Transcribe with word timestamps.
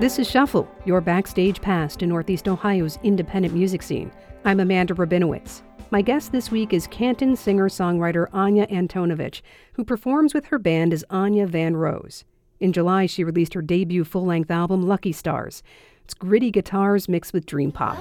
This 0.00 0.18
is 0.18 0.28
Shuffle, 0.28 0.68
your 0.84 1.00
backstage 1.00 1.60
pass 1.62 1.94
to 1.96 2.06
Northeast 2.06 2.48
Ohio's 2.48 2.98
independent 3.04 3.54
music 3.54 3.80
scene. 3.80 4.10
I'm 4.44 4.58
Amanda 4.58 4.92
Rabinowitz. 4.92 5.62
My 5.92 6.02
guest 6.02 6.32
this 6.32 6.50
week 6.50 6.72
is 6.72 6.88
Canton 6.88 7.36
singer 7.36 7.68
songwriter 7.68 8.26
Anya 8.32 8.66
Antonovich, 8.66 9.40
who 9.74 9.84
performs 9.84 10.34
with 10.34 10.46
her 10.46 10.58
band 10.58 10.92
as 10.92 11.04
Anya 11.10 11.46
Van 11.46 11.76
Rose. 11.76 12.24
In 12.58 12.72
July, 12.72 13.06
she 13.06 13.22
released 13.22 13.54
her 13.54 13.62
debut 13.62 14.02
full 14.02 14.26
length 14.26 14.50
album, 14.50 14.82
Lucky 14.82 15.12
Stars. 15.12 15.62
It's 16.04 16.12
gritty 16.12 16.50
guitars 16.50 17.08
mixed 17.08 17.32
with 17.32 17.46
dream 17.46 17.70
pop. 17.70 17.96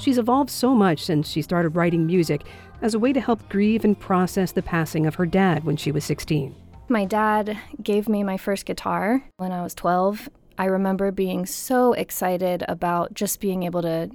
She's 0.00 0.16
evolved 0.16 0.48
so 0.48 0.74
much 0.74 1.04
since 1.04 1.28
she 1.28 1.42
started 1.42 1.76
writing 1.76 2.06
music 2.06 2.46
as 2.80 2.94
a 2.94 2.98
way 2.98 3.12
to 3.12 3.20
help 3.20 3.46
grieve 3.50 3.84
and 3.84 3.98
process 3.98 4.50
the 4.50 4.62
passing 4.62 5.06
of 5.06 5.16
her 5.16 5.26
dad 5.26 5.64
when 5.64 5.76
she 5.76 5.92
was 5.92 6.04
16. 6.04 6.54
My 6.88 7.04
dad 7.04 7.58
gave 7.82 8.08
me 8.08 8.24
my 8.24 8.38
first 8.38 8.64
guitar 8.64 9.22
when 9.36 9.52
I 9.52 9.62
was 9.62 9.74
12. 9.74 10.30
I 10.56 10.64
remember 10.64 11.12
being 11.12 11.44
so 11.44 11.92
excited 11.92 12.64
about 12.66 13.12
just 13.12 13.40
being 13.40 13.62
able 13.64 13.82
to 13.82 14.10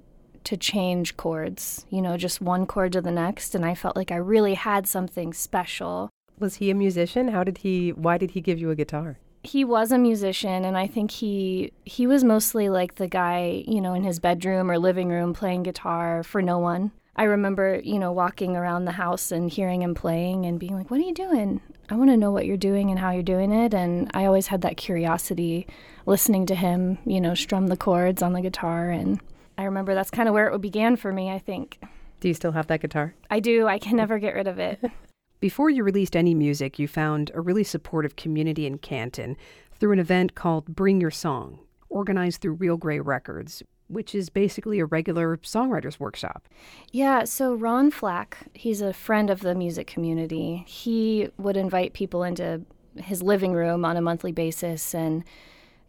to 0.45 0.57
change 0.57 1.17
chords, 1.17 1.87
you 1.89 2.03
know, 2.03 2.17
just 2.17 2.39
one 2.39 2.67
chord 2.67 2.91
to 2.93 3.01
the 3.01 3.09
next 3.11 3.55
and 3.55 3.65
I 3.65 3.73
felt 3.73 3.95
like 3.95 4.11
I 4.11 4.17
really 4.17 4.53
had 4.55 4.87
something 4.87 5.33
special. 5.33 6.09
Was 6.37 6.55
he 6.55 6.69
a 6.69 6.75
musician? 6.75 7.29
How 7.29 7.43
did 7.43 7.59
he 7.59 7.91
why 7.91 8.17
did 8.17 8.31
he 8.31 8.41
give 8.41 8.57
you 8.57 8.71
a 8.71 8.75
guitar? 8.75 9.19
He 9.45 9.63
was 9.63 9.91
a 9.91 9.97
musician 9.97 10.65
and 10.65 10.77
I 10.77 10.87
think 10.87 11.11
he 11.11 11.71
he 11.85 12.07
was 12.07 12.23
mostly 12.23 12.69
like 12.69 12.95
the 12.95 13.07
guy, 13.07 13.63
you 13.67 13.81
know, 13.81 13.93
in 13.93 14.03
his 14.03 14.19
bedroom 14.19 14.69
or 14.69 14.77
living 14.77 15.09
room 15.09 15.33
playing 15.33 15.63
guitar 15.63 16.23
for 16.23 16.41
no 16.41 16.59
one. 16.59 16.91
I 17.15 17.23
remember, 17.23 17.79
you 17.81 17.97
know, 17.97 18.11
walking 18.11 18.57
around 18.57 18.83
the 18.83 18.91
house 18.91 19.31
and 19.31 19.49
hearing 19.49 19.81
him 19.81 19.95
playing 19.95 20.45
and 20.45 20.59
being 20.59 20.75
like, 20.75 20.91
"What 20.91 20.99
are 20.99 21.03
you 21.03 21.13
doing? 21.13 21.61
I 21.89 21.95
want 21.95 22.09
to 22.09 22.17
know 22.17 22.31
what 22.31 22.45
you're 22.45 22.57
doing 22.57 22.89
and 22.89 22.99
how 22.99 23.11
you're 23.11 23.23
doing 23.23 23.53
it." 23.53 23.73
And 23.73 24.11
I 24.13 24.25
always 24.25 24.47
had 24.47 24.61
that 24.61 24.75
curiosity 24.75 25.65
listening 26.05 26.45
to 26.47 26.55
him, 26.55 26.97
you 27.05 27.21
know, 27.21 27.33
strum 27.33 27.67
the 27.67 27.77
chords 27.77 28.21
on 28.21 28.33
the 28.33 28.41
guitar 28.41 28.89
and 28.89 29.21
I 29.57 29.63
remember 29.63 29.95
that's 29.95 30.11
kind 30.11 30.27
of 30.27 30.33
where 30.33 30.47
it 30.49 30.61
began 30.61 30.95
for 30.95 31.13
me, 31.13 31.31
I 31.31 31.39
think. 31.39 31.79
Do 32.19 32.27
you 32.27 32.33
still 32.33 32.51
have 32.51 32.67
that 32.67 32.81
guitar? 32.81 33.13
I 33.29 33.39
do. 33.39 33.67
I 33.67 33.79
can 33.79 33.95
never 33.97 34.19
get 34.19 34.35
rid 34.35 34.47
of 34.47 34.59
it. 34.59 34.79
Before 35.39 35.69
you 35.69 35.83
released 35.83 36.15
any 36.15 36.33
music, 36.33 36.79
you 36.79 36.87
found 36.87 37.29
a 37.33 37.41
really 37.41 37.63
supportive 37.63 38.15
community 38.15 38.65
in 38.65 38.77
Canton 38.77 39.35
through 39.73 39.91
an 39.91 39.99
event 39.99 40.33
called 40.33 40.65
Bring 40.67 41.01
Your 41.01 41.11
Song, 41.11 41.59
organized 41.89 42.41
through 42.41 42.57
Realgrey 42.57 43.03
Records, 43.03 43.61
which 43.87 44.15
is 44.15 44.29
basically 44.29 44.79
a 44.79 44.85
regular 44.85 45.37
songwriters 45.37 45.99
workshop. 45.99 46.47
Yeah, 46.91 47.25
so 47.25 47.53
Ron 47.53 47.91
Flack, 47.91 48.37
he's 48.53 48.81
a 48.81 48.93
friend 48.93 49.29
of 49.29 49.41
the 49.41 49.55
music 49.55 49.87
community. 49.87 50.63
He 50.67 51.29
would 51.37 51.57
invite 51.57 51.93
people 51.93 52.23
into 52.23 52.61
his 52.95 53.21
living 53.21 53.51
room 53.51 53.83
on 53.83 53.97
a 53.97 54.01
monthly 54.01 54.31
basis 54.31 54.95
and 54.95 55.23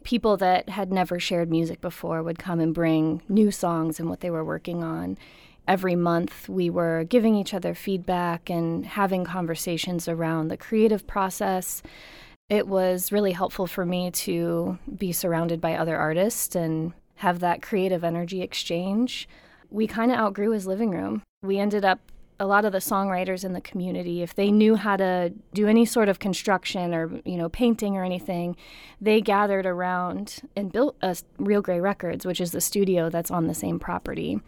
people 0.03 0.37
that 0.37 0.69
had 0.69 0.93
never 0.93 1.19
shared 1.21 1.51
music 1.51 1.81
before 1.81 2.23
would 2.23 2.39
come 2.39 2.61
and 2.61 2.75
bring 2.75 3.23
new 3.29 3.51
songs 3.51 3.99
and 4.01 4.09
what 4.09 4.21
they 4.21 4.31
were 4.31 4.45
working 4.45 4.83
on 4.83 5.17
every 5.69 5.97
month 5.97 6.49
we 6.49 6.71
were 6.71 7.05
giving 7.05 7.35
each 7.35 7.55
other 7.55 7.75
feedback 7.75 8.49
and 8.51 8.87
having 8.87 9.25
conversations 9.25 10.09
around 10.09 10.49
the 10.49 10.57
creative 10.57 11.07
process. 11.07 11.83
It 12.49 12.69
was 12.69 13.11
really 13.11 13.33
helpful 13.33 13.67
for 13.67 13.85
me 13.85 14.11
to 14.13 14.79
be 14.97 15.13
surrounded 15.13 15.61
by 15.61 15.75
other 15.75 15.97
artists 15.97 16.55
and 16.55 16.93
have 17.17 17.41
that 17.41 17.63
creative 17.63 18.05
energy 18.05 18.43
exchange. 18.43 19.29
We 19.71 19.87
kind 19.87 20.13
of 20.13 20.19
outgrew 20.19 20.53
his 20.53 20.67
living 20.67 20.91
room. 20.91 21.23
We 21.43 21.59
ended 21.59 21.85
up 21.85 22.01
a 22.39 22.47
lot 22.47 22.65
of 22.65 22.73
the 22.73 22.79
songwriters 22.79 23.45
in 23.45 23.53
the 23.53 23.61
community 23.61 24.23
if 24.23 24.35
they 24.35 24.51
knew 24.51 24.77
how 24.77 24.97
to 24.97 25.33
do 25.55 25.67
any 25.67 25.87
sort 25.87 26.09
of 26.09 26.19
construction 26.19 26.95
or 26.95 27.11
you 27.25 27.37
know 27.37 27.49
painting 27.49 27.97
or 27.97 28.05
anything 28.05 28.57
they 29.01 29.21
gathered 29.21 29.65
around 29.65 30.43
and 30.55 30.73
built 30.73 30.97
a 31.01 31.17
Realgrey 31.39 31.81
Records 31.81 32.27
which 32.27 32.41
is 32.41 32.53
the 32.53 32.61
studio 32.61 33.09
that's 33.09 33.31
on 33.31 33.47
the 33.47 33.55
same 33.55 33.79
property 33.79 34.41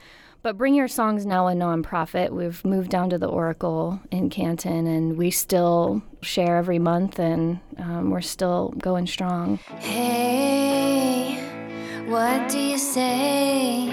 but 0.43 0.57
Bring 0.57 0.75
Your 0.75 0.89
Songs 0.89 1.27
now 1.27 1.49
a 1.49 1.53
nonprofit. 1.53 2.31
We've 2.31 2.65
moved 2.65 2.91
down 2.91 3.11
to 3.11 3.19
the 3.19 3.29
Auricle 3.29 4.01
in 4.11 4.31
Canton, 4.31 4.87
and 4.87 5.17
we 5.19 5.31
still 5.31 6.03
share 6.23 6.57
every 6.57 6.79
month, 6.79 7.19
and 7.19 7.61
um, 7.79 8.11
we're 8.11 8.21
still 8.21 8.75
going 8.79 9.07
strong. 9.07 9.59
Hey, 9.81 11.35
what 12.07 12.49
do 12.49 12.59
you 12.59 12.79
say? 12.79 13.87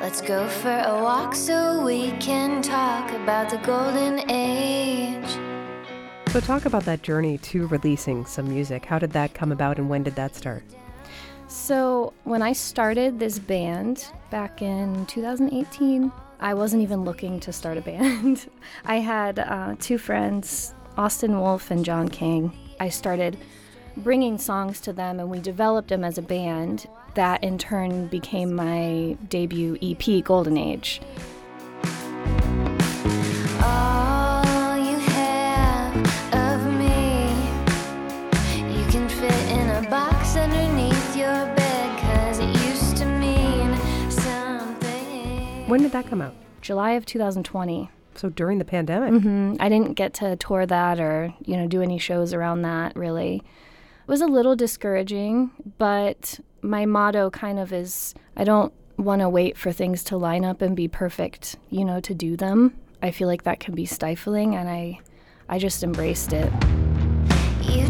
Let's 0.00 0.20
go 0.20 0.46
for 0.46 0.70
a 0.86 1.02
walk 1.02 1.34
so 1.34 1.82
we 1.84 2.10
can 2.18 2.60
talk 2.60 3.10
about 3.12 3.48
the 3.48 3.56
golden 3.58 4.30
age. 4.30 5.26
So, 6.28 6.40
talk 6.40 6.66
about 6.66 6.84
that 6.84 7.02
journey 7.02 7.38
to 7.38 7.66
releasing 7.68 8.26
some 8.26 8.48
music. 8.48 8.84
How 8.84 8.98
did 8.98 9.12
that 9.12 9.34
come 9.34 9.52
about, 9.52 9.78
and 9.78 9.88
when 9.88 10.02
did 10.02 10.16
that 10.16 10.34
start? 10.34 10.64
So, 11.46 12.12
when 12.24 12.42
I 12.42 12.52
started 12.52 13.18
this 13.18 13.38
band 13.38 14.06
back 14.30 14.62
in 14.62 15.06
2018, 15.06 16.10
I 16.40 16.54
wasn't 16.54 16.82
even 16.82 17.04
looking 17.04 17.38
to 17.40 17.52
start 17.52 17.78
a 17.78 17.80
band. 17.80 18.50
I 18.84 18.96
had 18.96 19.38
uh, 19.38 19.76
two 19.78 19.98
friends, 19.98 20.74
Austin 20.96 21.40
Wolf 21.40 21.70
and 21.70 21.84
John 21.84 22.08
King. 22.08 22.52
I 22.80 22.88
started 22.88 23.36
bringing 23.98 24.38
songs 24.38 24.80
to 24.82 24.92
them 24.92 25.20
and 25.20 25.30
we 25.30 25.38
developed 25.38 25.88
them 25.88 26.02
as 26.02 26.18
a 26.18 26.22
band. 26.22 26.86
That 27.14 27.44
in 27.44 27.58
turn 27.58 28.08
became 28.08 28.54
my 28.54 29.16
debut 29.28 29.78
EP, 29.80 30.24
Golden 30.24 30.56
Age. 30.56 31.00
When 45.74 45.82
did 45.82 45.90
that 45.90 46.06
come 46.06 46.22
out? 46.22 46.36
July 46.60 46.92
of 46.92 47.04
2020. 47.04 47.90
So 48.14 48.28
during 48.28 48.58
the 48.58 48.64
pandemic. 48.64 49.12
Mm-hmm. 49.12 49.56
I 49.58 49.68
didn't 49.68 49.94
get 49.94 50.14
to 50.14 50.36
tour 50.36 50.66
that 50.66 51.00
or 51.00 51.34
you 51.44 51.56
know 51.56 51.66
do 51.66 51.82
any 51.82 51.98
shows 51.98 52.32
around 52.32 52.62
that. 52.62 52.94
Really, 52.94 53.38
it 53.38 54.06
was 54.06 54.20
a 54.20 54.28
little 54.28 54.54
discouraging. 54.54 55.50
But 55.78 56.38
my 56.62 56.86
motto 56.86 57.28
kind 57.28 57.58
of 57.58 57.72
is 57.72 58.14
I 58.36 58.44
don't 58.44 58.72
want 58.98 59.22
to 59.22 59.28
wait 59.28 59.58
for 59.58 59.72
things 59.72 60.04
to 60.04 60.16
line 60.16 60.44
up 60.44 60.62
and 60.62 60.76
be 60.76 60.86
perfect. 60.86 61.56
You 61.70 61.84
know, 61.84 61.98
to 62.02 62.14
do 62.14 62.36
them. 62.36 62.78
I 63.02 63.10
feel 63.10 63.26
like 63.26 63.42
that 63.42 63.58
can 63.58 63.74
be 63.74 63.84
stifling, 63.84 64.54
and 64.54 64.68
I 64.68 65.00
I 65.48 65.58
just 65.58 65.82
embraced 65.82 66.32
it. 66.32 66.52
You 67.62 67.88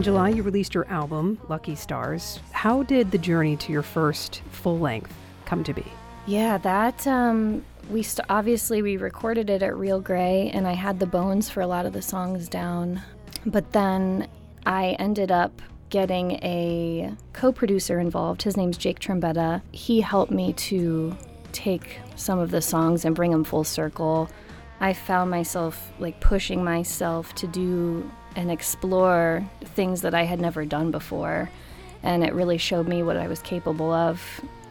In 0.00 0.04
July, 0.04 0.30
you 0.30 0.42
released 0.42 0.72
your 0.72 0.86
album, 0.86 1.38
Lucky 1.50 1.74
Stars. 1.74 2.40
How 2.52 2.82
did 2.84 3.10
the 3.10 3.18
journey 3.18 3.54
to 3.58 3.70
your 3.70 3.82
first 3.82 4.40
full 4.50 4.78
length 4.78 5.12
come 5.44 5.62
to 5.64 5.74
be? 5.74 5.84
Yeah, 6.24 6.56
that 6.56 7.06
um, 7.06 7.62
we 7.90 8.02
st- 8.02 8.24
obviously 8.30 8.80
we 8.80 8.96
recorded 8.96 9.50
it 9.50 9.62
at 9.62 9.74
Realgrey, 9.74 10.54
and 10.54 10.66
I 10.66 10.72
had 10.72 11.00
the 11.00 11.06
bones 11.06 11.50
for 11.50 11.60
a 11.60 11.66
lot 11.66 11.84
of 11.84 11.92
the 11.92 12.00
songs 12.00 12.48
down. 12.48 13.02
But 13.44 13.72
then 13.72 14.26
I 14.64 14.96
ended 14.98 15.30
up 15.30 15.60
getting 15.90 16.30
a 16.42 17.14
co-producer 17.34 18.00
involved. 18.00 18.40
His 18.40 18.56
name's 18.56 18.78
Jake 18.78 19.00
Trombetta. 19.00 19.60
He 19.70 20.00
helped 20.00 20.32
me 20.32 20.54
to 20.54 21.14
take 21.52 22.00
some 22.16 22.38
of 22.38 22.50
the 22.50 22.62
songs 22.62 23.04
and 23.04 23.14
bring 23.14 23.32
them 23.32 23.44
full 23.44 23.64
circle. 23.64 24.30
I 24.80 24.94
found 24.94 25.30
myself 25.30 25.92
like 25.98 26.20
pushing 26.20 26.64
myself 26.64 27.34
to 27.34 27.46
do 27.46 28.10
and 28.36 28.50
explore 28.50 29.48
things 29.64 30.02
that 30.02 30.14
I 30.14 30.24
had 30.24 30.40
never 30.40 30.64
done 30.64 30.90
before. 30.90 31.50
And 32.02 32.24
it 32.24 32.32
really 32.32 32.58
showed 32.58 32.88
me 32.88 33.02
what 33.02 33.16
I 33.16 33.28
was 33.28 33.40
capable 33.40 33.92
of. 33.92 34.22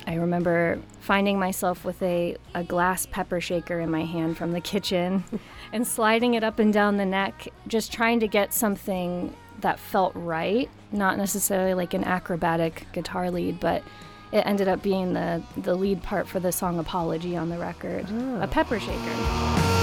I 0.08 0.16
remember 0.16 0.80
finding 1.02 1.38
myself 1.38 1.86
with 1.86 2.02
a, 2.02 2.36
a 2.56 2.64
glass 2.64 3.06
pepper 3.06 3.40
shaker 3.40 3.80
in 3.80 3.92
my 3.92 4.06
hand 4.06 4.38
from 4.38 4.54
the 4.54 4.62
kitchen 4.62 5.24
and 5.74 5.86
sliding 5.86 6.34
it 6.34 6.44
up 6.44 6.58
and 6.60 6.74
down 6.74 6.98
the 6.98 7.06
neck, 7.06 7.48
just 7.68 7.92
trying 7.92 8.20
to 8.22 8.28
get 8.28 8.54
something 8.54 9.36
that 9.62 9.80
felt 9.80 10.14
right, 10.16 10.70
not 10.92 11.18
necessarily 11.18 11.74
like 11.74 11.94
an 11.94 12.04
acrobatic 12.04 12.88
guitar 12.94 13.30
lead, 13.30 13.60
but 13.60 13.84
it 14.32 14.40
ended 14.46 14.68
up 14.68 14.82
being 14.82 15.14
the, 15.14 15.44
the 15.58 15.76
lead 15.76 16.02
part 16.02 16.28
for 16.28 16.40
the 16.40 16.52
song 16.52 16.80
Apology 16.80 17.36
on 17.36 17.50
the 17.50 17.58
record, 17.58 18.06
oh. 18.10 18.42
a 18.42 18.48
pepper 18.48 18.80
shaker. 18.80 19.79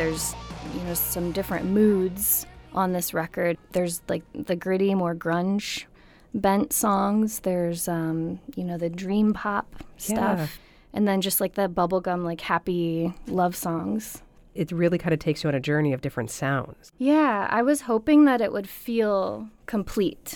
There's 0.00 0.34
you 0.74 0.80
know 0.84 0.94
some 0.94 1.30
different 1.30 1.66
moods 1.66 2.46
on 2.72 2.92
this 2.92 3.12
record. 3.12 3.58
There's 3.72 4.00
like 4.08 4.22
the 4.34 4.56
gritty, 4.56 4.94
more 4.94 5.14
grunge 5.14 5.84
bent 6.32 6.72
songs. 6.72 7.40
There's, 7.40 7.86
um, 7.86 8.40
you 8.54 8.64
know, 8.64 8.78
the 8.78 8.88
dream 8.88 9.34
pop 9.34 9.66
stuff. 9.98 10.38
Yeah. 10.38 10.46
And 10.94 11.06
then 11.06 11.20
just 11.20 11.40
like 11.40 11.54
the 11.54 11.68
bubblegum, 11.68 12.24
like 12.24 12.40
happy 12.40 13.12
love 13.26 13.54
songs. 13.54 14.22
It 14.54 14.72
really 14.72 14.96
kind 14.96 15.12
of 15.12 15.18
takes 15.18 15.44
you 15.44 15.48
on 15.48 15.54
a 15.54 15.60
journey 15.60 15.92
of 15.92 16.00
different 16.00 16.30
sounds. 16.30 16.92
Yeah, 16.98 17.46
I 17.50 17.62
was 17.62 17.82
hoping 17.82 18.24
that 18.24 18.40
it 18.40 18.52
would 18.52 18.68
feel 18.68 19.48
complete. 19.66 20.34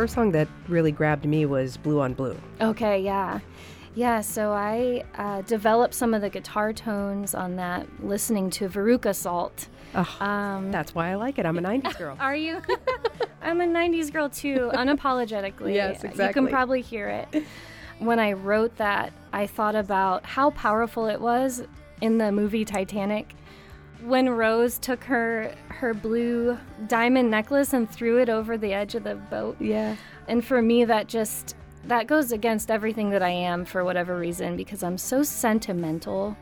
First 0.00 0.14
song 0.14 0.32
that 0.32 0.48
really 0.66 0.90
grabbed 0.92 1.26
me 1.26 1.44
was 1.44 1.76
Blue 1.76 2.00
on 2.00 2.14
Blue. 2.14 2.34
Okay, 2.62 3.02
yeah. 3.02 3.38
Yeah, 3.94 4.22
so 4.22 4.50
I 4.52 5.04
uh, 5.18 5.42
developed 5.42 5.92
some 5.92 6.14
of 6.14 6.22
the 6.22 6.30
guitar 6.30 6.72
tones 6.72 7.34
on 7.34 7.56
that 7.56 7.86
listening 8.02 8.48
to 8.52 8.68
Veruca 8.70 9.14
Salt. 9.14 9.68
Oh, 9.94 10.16
Um, 10.20 10.72
that's 10.72 10.94
why 10.94 11.10
I 11.10 11.16
like 11.16 11.38
it. 11.38 11.44
I'm 11.44 11.58
a 11.58 11.60
90s 11.60 11.98
girl. 11.98 12.16
Are 12.20 12.34
you? 12.34 12.62
I'm 13.42 13.60
a 13.60 13.66
90s 13.66 14.10
girl 14.10 14.30
too, 14.30 14.70
unapologetically. 14.72 15.74
Yes, 15.74 16.02
exactly. 16.02 16.24
You 16.28 16.32
can 16.32 16.48
probably 16.48 16.80
hear 16.80 17.08
it. 17.08 17.44
When 17.98 18.18
I 18.18 18.32
wrote 18.32 18.74
that, 18.78 19.12
I 19.34 19.46
thought 19.46 19.74
about 19.74 20.24
how 20.24 20.48
powerful 20.50 21.08
it 21.08 21.20
was 21.20 21.62
in 22.00 22.16
the 22.16 22.32
movie 22.32 22.64
Titanic 22.64 23.34
when 24.02 24.28
Rose 24.28 24.78
took 24.78 25.04
her 25.04 25.54
her 25.68 25.94
blue 25.94 26.58
diamond 26.88 27.30
necklace 27.30 27.72
and 27.72 27.90
threw 27.90 28.18
it 28.18 28.28
over 28.28 28.58
the 28.58 28.72
edge 28.72 28.94
of 28.94 29.04
the 29.04 29.14
boat. 29.14 29.56
yeah. 29.60 29.96
And 30.28 30.44
for 30.44 30.62
me 30.62 30.84
that 30.84 31.08
just 31.08 31.56
that 31.84 32.06
goes 32.06 32.30
against 32.30 32.70
everything 32.70 33.10
that 33.10 33.22
I 33.22 33.30
am 33.30 33.64
for 33.64 33.84
whatever 33.84 34.18
reason 34.18 34.56
because 34.56 34.82
I'm 34.82 34.98
so 34.98 35.22
sentimental, 35.22 36.36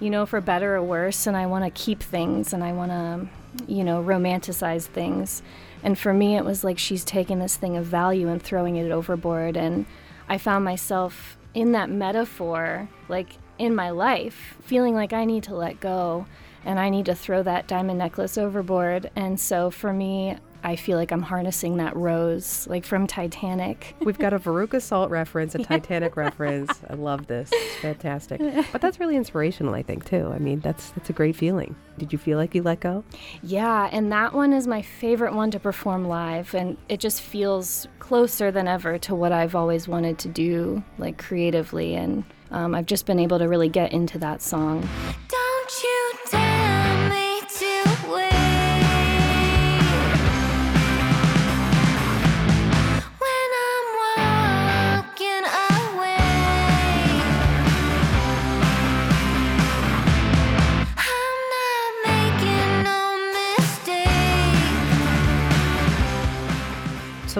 you 0.00 0.08
know, 0.08 0.24
for 0.24 0.40
better 0.40 0.76
or 0.76 0.82
worse 0.82 1.26
and 1.26 1.36
I 1.36 1.46
want 1.46 1.64
to 1.64 1.70
keep 1.70 2.02
things 2.02 2.52
and 2.52 2.62
I 2.62 2.72
want 2.72 2.90
to, 2.92 3.28
you 3.66 3.84
know, 3.84 4.02
romanticize 4.02 4.86
things. 4.86 5.42
And 5.82 5.98
for 5.98 6.14
me 6.14 6.36
it 6.36 6.44
was 6.44 6.64
like 6.64 6.78
she's 6.78 7.04
taking 7.04 7.38
this 7.38 7.56
thing 7.56 7.76
of 7.76 7.84
value 7.84 8.28
and 8.28 8.42
throwing 8.42 8.76
it 8.76 8.90
overboard 8.90 9.56
and 9.56 9.86
I 10.28 10.38
found 10.38 10.64
myself 10.64 11.36
in 11.52 11.72
that 11.72 11.90
metaphor 11.90 12.88
like 13.08 13.36
in 13.58 13.74
my 13.74 13.90
life 13.90 14.56
feeling 14.62 14.94
like 14.94 15.12
I 15.12 15.24
need 15.24 15.44
to 15.44 15.54
let 15.54 15.80
go 15.80 16.26
and 16.64 16.78
I 16.78 16.88
need 16.88 17.06
to 17.06 17.14
throw 17.14 17.42
that 17.42 17.66
diamond 17.66 17.98
necklace 17.98 18.38
overboard. 18.38 19.10
And 19.16 19.38
so 19.38 19.70
for 19.70 19.92
me, 19.92 20.36
I 20.66 20.76
feel 20.76 20.96
like 20.96 21.12
I'm 21.12 21.20
harnessing 21.20 21.76
that 21.76 21.94
rose, 21.94 22.66
like 22.68 22.86
from 22.86 23.06
Titanic. 23.06 23.94
We've 24.00 24.18
got 24.18 24.32
a 24.32 24.38
Veruca 24.38 24.80
Salt 24.80 25.10
reference, 25.10 25.54
a 25.54 25.58
Titanic 25.62 26.16
reference. 26.16 26.80
I 26.88 26.94
love 26.94 27.26
this. 27.26 27.50
It's 27.52 27.76
fantastic. 27.76 28.40
But 28.72 28.80
that's 28.80 28.98
really 28.98 29.14
inspirational, 29.14 29.74
I 29.74 29.82
think, 29.82 30.06
too. 30.06 30.32
I 30.34 30.38
mean, 30.38 30.60
that's 30.60 30.90
that's 30.92 31.10
a 31.10 31.12
great 31.12 31.36
feeling. 31.36 31.76
Did 31.98 32.14
you 32.14 32.18
feel 32.18 32.38
like 32.38 32.54
you 32.54 32.62
let 32.62 32.80
go? 32.80 33.04
Yeah, 33.42 33.90
and 33.92 34.10
that 34.10 34.32
one 34.32 34.54
is 34.54 34.66
my 34.66 34.80
favorite 34.80 35.34
one 35.34 35.50
to 35.50 35.60
perform 35.60 36.08
live, 36.08 36.54
and 36.54 36.78
it 36.88 36.98
just 36.98 37.20
feels 37.20 37.86
closer 37.98 38.50
than 38.50 38.66
ever 38.66 38.96
to 39.00 39.14
what 39.14 39.32
I've 39.32 39.54
always 39.54 39.86
wanted 39.86 40.18
to 40.20 40.28
do, 40.28 40.82
like 40.96 41.18
creatively. 41.18 41.94
And 41.94 42.24
um, 42.50 42.74
I've 42.74 42.86
just 42.86 43.04
been 43.04 43.18
able 43.18 43.38
to 43.38 43.48
really 43.48 43.68
get 43.68 43.92
into 43.92 44.18
that 44.20 44.40
song. 44.40 44.88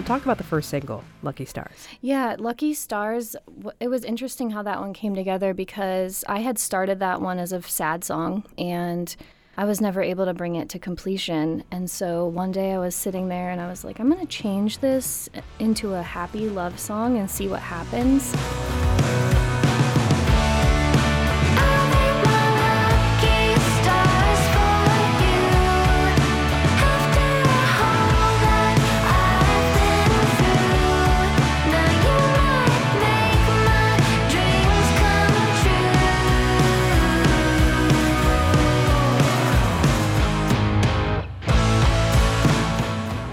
Talk 0.05 0.23
about 0.23 0.39
the 0.39 0.45
first 0.45 0.69
single, 0.69 1.03
Lucky 1.23 1.45
Stars. 1.45 1.89
Yeah, 2.01 2.37
Lucky 2.39 2.75
Stars, 2.75 3.37
it 3.81 3.89
was 3.89 4.05
interesting 4.05 4.51
how 4.51 4.63
that 4.63 4.81
one 4.81 4.93
came 4.93 5.15
together 5.15 5.55
because 5.55 6.25
I 6.29 6.41
had 6.41 6.59
started 6.59 7.01
that 7.01 7.21
one 7.21 7.39
as 7.39 7.53
a 7.53 7.63
sad 7.63 8.05
song 8.05 8.45
and 8.59 9.15
I 9.57 9.65
was 9.65 9.81
never 9.81 10.03
able 10.03 10.25
to 10.25 10.35
bring 10.35 10.57
it 10.57 10.69
to 10.71 10.79
completion. 10.79 11.65
And 11.71 11.91
so 11.91 12.27
one 12.27 12.53
day 12.53 12.73
I 12.73 12.79
was 12.79 12.95
sitting 12.95 13.29
there 13.29 13.51
and 13.51 13.61
I 13.61 13.69
was 13.69 13.85
like, 13.85 14.01
I'm 14.01 14.09
going 14.11 14.21
to 14.21 14.27
change 14.27 14.79
this 14.79 15.29
into 15.59 15.95
a 15.95 16.03
happy 16.03 16.49
love 16.49 16.79
song 16.79 17.19
and 17.19 17.31
see 17.31 17.49
what 17.49 17.61
happens. 17.61 18.35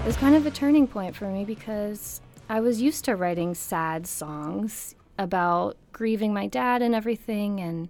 It 0.02 0.06
was 0.06 0.16
kind 0.16 0.34
of 0.34 0.46
a 0.46 0.50
turning 0.50 0.88
point 0.88 1.14
for 1.14 1.26
me 1.26 1.44
because 1.44 2.20
I 2.48 2.58
was 2.58 2.82
used 2.82 3.04
to 3.04 3.14
writing 3.14 3.54
sad 3.54 4.08
songs 4.08 4.96
about 5.16 5.76
grieving 5.92 6.34
my 6.34 6.48
dad 6.48 6.82
and 6.82 6.92
everything, 6.92 7.60
and 7.60 7.88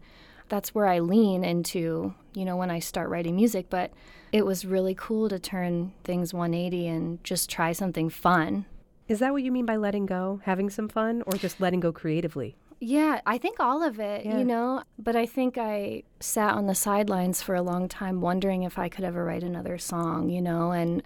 that's 0.50 0.75
where 0.75 0.87
I 0.87 0.99
lean 0.99 1.43
into, 1.43 2.12
you 2.35 2.44
know, 2.44 2.55
when 2.55 2.70
I 2.70 2.81
start 2.81 3.09
writing 3.09 3.35
music. 3.37 3.70
But 3.70 3.93
it 4.31 4.44
was 4.44 4.67
really 4.67 4.94
cool 4.94 5.31
to 5.31 5.38
turn 5.38 5.94
things 6.05 6.35
180 6.35 6.87
and 6.87 7.25
just 7.25 7.49
try 7.49 7.73
something 7.73 8.11
fun. 8.11 8.67
Is 9.08 9.20
that 9.20 9.32
what 9.32 9.43
you 9.43 9.50
mean 9.50 9.65
by 9.65 9.76
letting 9.76 10.05
go? 10.05 10.43
Having 10.44 10.69
some 10.69 10.91
fun 10.91 11.23
or 11.26 11.32
just 11.38 11.62
letting 11.62 11.81
go 11.81 11.93
creatively? 11.93 12.56
Yeah, 12.79 13.23
I 13.25 13.38
think 13.38 13.58
all 13.58 13.82
of 13.82 13.99
it, 13.99 14.26
Yeah. 14.26 14.37
you 14.38 14.44
know, 14.44 14.82
but 14.99 15.17
I 15.17 15.25
think 15.25 15.56
I 15.56 16.03
sat 16.20 16.53
on 16.53 16.67
the 16.67 16.75
sidelines 16.75 17.41
for 17.41 17.55
a 17.55 17.62
long 17.62 17.88
time 17.88 18.20
wondering 18.20 18.65
if 18.65 18.79
I 18.79 18.91
could 18.91 19.05
ever 19.05 19.25
write 19.25 19.43
another 19.44 19.79
song, 19.79 20.29
you 20.29 20.43
know, 20.43 20.73
and 20.73 21.03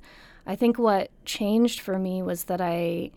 I 0.47 0.57
think 0.57 0.79
what 0.79 1.11
changed 1.25 1.81
for 1.81 1.99
me 1.99 2.23
was 2.23 2.45
that 2.45 2.61
I 2.61 3.11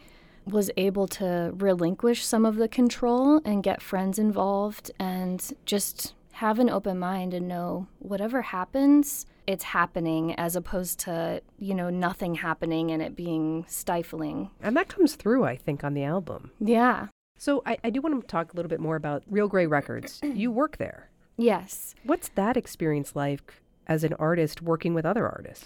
was 0.46 0.72
able 0.78 1.08
to 1.08 1.54
relinquish 1.56 2.26
some 2.26 2.46
of 2.46 2.56
the 2.56 2.68
control 2.68 3.40
and 3.46 3.64
get 3.64 3.82
friends 3.82 4.18
involved 4.18 4.92
and 5.00 5.54
just 5.66 6.16
have 6.34 6.60
an 6.60 6.70
open 6.70 6.98
mind 6.98 7.34
and 7.34 7.48
know 7.48 7.88
whatever 8.00 8.42
happens, 8.42 9.26
it's 9.46 9.66
happening 9.66 10.34
as 10.36 10.56
opposed 10.56 11.00
to, 11.00 11.42
you 11.58 11.74
know, 11.74 11.90
nothing 11.90 12.36
happening 12.36 12.92
and 12.92 13.02
it 13.02 13.16
being 13.16 13.66
stifling. 13.68 14.50
And 14.62 14.76
that 14.78 14.88
comes 14.88 15.16
through, 15.16 15.44
I 15.44 15.56
think, 15.56 15.84
on 15.84 15.94
the 15.94 16.04
album. 16.04 16.52
Yeah. 16.60 17.08
So 17.38 17.62
I, 17.66 17.78
I 17.84 17.90
do 17.90 18.02
want 18.02 18.22
to 18.22 18.28
talk 18.28 18.54
a 18.54 18.56
little 18.56 18.70
bit 18.70 18.80
more 18.80 18.96
about 18.96 19.30
Realgrey 19.30 19.70
Records. 19.70 20.20
you 20.24 20.52
work 20.52 20.78
there. 20.78 21.10
Yes. 21.38 21.94
What's 22.04 22.30
that 22.30 22.58
experience 22.58 23.16
like 23.16 23.56
as 23.88 24.04
an 24.04 24.14
artist 24.14 24.62
working 24.62 24.94
with 24.94 25.06
other 25.06 25.28
artists? 25.28 25.66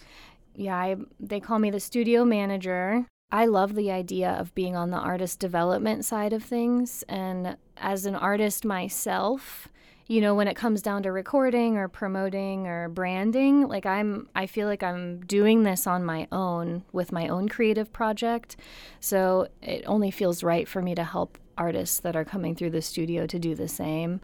Yeah, 0.55 0.75
I, 0.75 0.95
they 1.19 1.39
call 1.39 1.59
me 1.59 1.71
the 1.71 1.79
studio 1.79 2.25
manager. 2.25 3.05
I 3.31 3.45
love 3.45 3.73
the 3.73 3.91
idea 3.91 4.29
of 4.31 4.53
being 4.53 4.75
on 4.75 4.91
the 4.91 4.97
artist 4.97 5.39
development 5.39 6.05
side 6.05 6.33
of 6.33 6.43
things. 6.43 7.03
And 7.09 7.57
as 7.77 8.05
an 8.05 8.15
artist 8.15 8.63
myself, 8.63 9.67
you 10.07 10.21
know, 10.21 10.35
when 10.35 10.47
it 10.47 10.55
comes 10.55 10.81
down 10.81 11.03
to 11.03 11.11
recording 11.11 11.77
or 11.77 11.87
promoting 11.87 12.67
or 12.67 12.89
branding, 12.89 13.67
like 13.67 13.85
I'm, 13.85 14.29
I 14.35 14.45
feel 14.45 14.67
like 14.67 14.83
I'm 14.83 15.21
doing 15.21 15.63
this 15.63 15.87
on 15.87 16.03
my 16.03 16.27
own 16.31 16.83
with 16.91 17.11
my 17.11 17.27
own 17.27 17.49
creative 17.49 17.91
project. 17.91 18.55
So 18.99 19.47
it 19.61 19.83
only 19.87 20.11
feels 20.11 20.43
right 20.43 20.67
for 20.67 20.81
me 20.81 20.93
to 20.95 21.03
help 21.03 21.37
artists 21.57 21.99
that 22.01 22.15
are 22.15 22.25
coming 22.25 22.55
through 22.55 22.71
the 22.71 22.81
studio 22.81 23.25
to 23.27 23.39
do 23.39 23.55
the 23.55 23.67
same. 23.67 24.21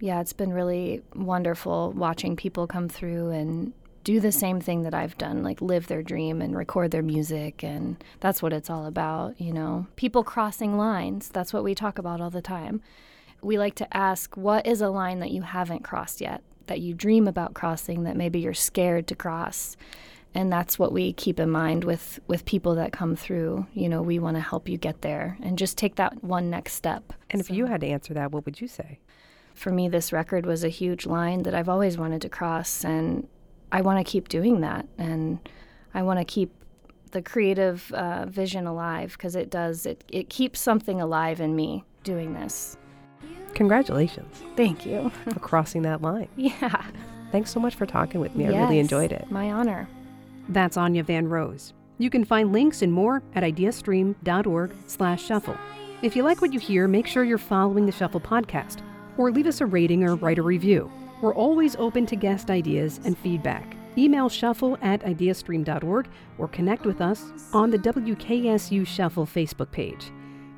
Yeah, 0.00 0.20
it's 0.20 0.32
been 0.32 0.52
really 0.52 1.02
wonderful 1.14 1.92
watching 1.92 2.34
people 2.34 2.66
come 2.66 2.88
through 2.88 3.30
and 3.30 3.72
do 4.04 4.20
the 4.20 4.32
same 4.32 4.60
thing 4.60 4.82
that 4.82 4.94
I've 4.94 5.18
done, 5.18 5.42
like 5.42 5.60
live 5.60 5.86
their 5.86 6.02
dream 6.02 6.40
and 6.40 6.56
record 6.56 6.90
their 6.90 7.02
music. 7.02 7.62
And 7.62 8.02
that's 8.20 8.42
what 8.42 8.52
it's 8.52 8.70
all 8.70 8.86
about, 8.86 9.40
you 9.40 9.52
know. 9.52 9.86
People 9.96 10.24
crossing 10.24 10.76
lines, 10.76 11.28
that's 11.28 11.52
what 11.52 11.64
we 11.64 11.74
talk 11.74 11.98
about 11.98 12.20
all 12.20 12.30
the 12.30 12.42
time. 12.42 12.82
We 13.42 13.58
like 13.58 13.74
to 13.76 13.96
ask, 13.96 14.36
what 14.36 14.66
is 14.66 14.80
a 14.80 14.88
line 14.88 15.20
that 15.20 15.30
you 15.30 15.42
haven't 15.42 15.84
crossed 15.84 16.20
yet, 16.20 16.42
that 16.66 16.80
you 16.80 16.94
dream 16.94 17.26
about 17.26 17.54
crossing, 17.54 18.04
that 18.04 18.16
maybe 18.16 18.38
you're 18.38 18.54
scared 18.54 19.06
to 19.08 19.14
cross? 19.14 19.76
And 20.34 20.52
that's 20.52 20.78
what 20.78 20.92
we 20.92 21.12
keep 21.12 21.40
in 21.40 21.50
mind 21.50 21.84
with, 21.84 22.20
with 22.28 22.44
people 22.44 22.76
that 22.76 22.92
come 22.92 23.16
through. 23.16 23.66
You 23.74 23.88
know, 23.88 24.00
we 24.00 24.18
want 24.18 24.36
to 24.36 24.42
help 24.42 24.68
you 24.68 24.76
get 24.76 25.02
there 25.02 25.36
and 25.42 25.58
just 25.58 25.76
take 25.76 25.96
that 25.96 26.22
one 26.22 26.50
next 26.50 26.74
step. 26.74 27.12
And 27.30 27.40
if 27.40 27.50
you 27.50 27.66
had 27.66 27.80
to 27.80 27.88
answer 27.88 28.14
that, 28.14 28.30
what 28.30 28.44
would 28.44 28.60
you 28.60 28.68
say? 28.68 29.00
for 29.60 29.70
me, 29.70 29.88
this 29.88 30.12
record 30.12 30.46
was 30.46 30.64
a 30.64 30.68
huge 30.68 31.06
line 31.06 31.42
that 31.42 31.54
I've 31.54 31.68
always 31.68 31.98
wanted 31.98 32.22
to 32.22 32.28
cross, 32.28 32.84
and 32.84 33.28
I 33.72 33.80
want 33.82 34.04
to 34.04 34.10
keep 34.10 34.28
doing 34.28 34.60
that. 34.60 34.86
And 34.98 35.38
I 35.94 36.02
want 36.02 36.18
to 36.18 36.24
keep 36.24 36.52
the 37.12 37.22
creative 37.22 37.92
uh, 37.92 38.26
vision 38.26 38.66
alive 38.66 39.12
because 39.12 39.34
it 39.34 39.50
does, 39.50 39.86
it, 39.86 40.04
it 40.08 40.28
keeps 40.28 40.60
something 40.60 41.00
alive 41.00 41.40
in 41.40 41.56
me 41.56 41.84
doing 42.04 42.34
this. 42.34 42.76
Congratulations 43.54 44.42
Thank 44.56 44.86
you. 44.86 45.10
for 45.30 45.40
crossing 45.40 45.82
that 45.82 46.02
line. 46.02 46.28
yeah. 46.36 46.84
Thanks 47.32 47.50
so 47.50 47.60
much 47.60 47.74
for 47.74 47.86
talking 47.86 48.20
with 48.20 48.34
me. 48.34 48.46
I 48.46 48.60
really 48.62 48.78
enjoyed 48.78 49.12
it. 49.12 49.30
My 49.30 49.50
honor. 49.50 49.88
That's 50.48 50.76
Anya 50.76 51.02
Van 51.02 51.28
Rose. 51.28 51.72
You 51.98 52.10
can 52.10 52.24
find 52.24 52.52
links 52.52 52.82
and 52.82 52.92
more 52.92 53.22
at 53.34 53.42
ideastream.org 53.42 54.72
slash 54.86 55.24
shuffle. 55.24 55.56
If 56.02 56.16
you 56.16 56.22
like 56.22 56.40
what 56.40 56.52
you 56.52 56.58
hear, 56.58 56.88
make 56.88 57.06
sure 57.06 57.24
you're 57.24 57.38
following 57.38 57.84
the 57.84 57.92
Shuffle 57.92 58.20
podcast 58.20 58.80
or 59.18 59.30
leave 59.30 59.46
us 59.46 59.60
a 59.60 59.66
rating 59.66 60.02
or 60.02 60.16
write 60.16 60.38
a 60.38 60.42
review. 60.42 60.90
We're 61.20 61.34
always 61.34 61.76
open 61.76 62.06
to 62.06 62.16
guest 62.16 62.50
ideas 62.50 63.00
and 63.04 63.16
feedback. 63.18 63.76
Email 63.98 64.28
shuffle 64.28 64.78
at 64.82 65.02
ideastream.org 65.02 66.08
or 66.38 66.48
connect 66.48 66.86
with 66.86 67.00
us 67.00 67.32
on 67.52 67.70
the 67.70 67.78
WKSU 67.78 68.86
Shuffle 68.86 69.26
Facebook 69.26 69.70
page. 69.70 70.10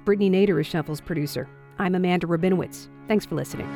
Brittany 0.05 0.31
Nader 0.31 0.61
is 0.61 0.67
Shuffle's 0.67 1.01
producer. 1.01 1.49
I'm 1.79 1.95
Amanda 1.95 2.27
Rabinowitz. 2.27 2.89
Thanks 3.09 3.25
for 3.25 3.35
listening. 3.35 3.69